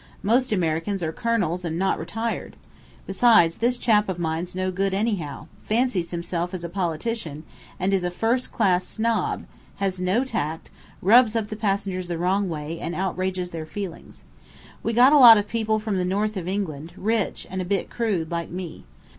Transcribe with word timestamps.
Most 0.23 0.51
Americans 0.51 1.03
are 1.03 1.11
colonels 1.11 1.63
and 1.63 1.77
not 1.77 1.99
retired. 1.99 2.55
Besides, 3.05 3.57
this 3.57 3.77
chap 3.77 4.09
of 4.09 4.17
mine's 4.17 4.55
no 4.55 4.71
good 4.71 4.95
anyhow 4.95 5.45
fancies 5.61 6.09
himself 6.09 6.55
as 6.55 6.63
a 6.63 6.69
politician, 6.69 7.43
and 7.79 7.93
is 7.93 8.03
a 8.03 8.09
first 8.09 8.51
class 8.51 8.83
snob; 8.83 9.45
has 9.75 9.99
no 10.01 10.23
tact; 10.23 10.71
rubs 11.03 11.35
up 11.35 11.49
the 11.49 11.55
passengers 11.55 12.07
the 12.07 12.17
wrong 12.17 12.49
way, 12.49 12.79
and 12.79 12.95
outrages 12.95 13.51
their 13.51 13.67
feelings. 13.67 14.23
We 14.81 14.91
got 14.91 15.13
a 15.13 15.19
lot 15.19 15.37
of 15.37 15.47
people 15.47 15.77
from 15.77 15.97
the 15.97 16.03
north 16.03 16.35
of 16.35 16.47
England, 16.47 16.93
rich 16.97 17.45
and 17.51 17.61
a 17.61 17.63
bit 17.63 17.87
crude, 17.91 18.31
like 18.31 18.49
me. 18.49 18.85